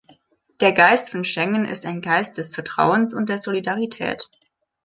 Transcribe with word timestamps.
Der 0.61 0.71
Geist 0.71 1.11
von 1.11 1.23
Schengen 1.23 1.63
ist 1.65 1.85
ein 1.85 2.01
Geist 2.01 2.39
des 2.39 2.55
Vertrauens 2.55 3.13
und 3.13 3.29
der 3.29 3.37
Solidarität. 3.37 4.29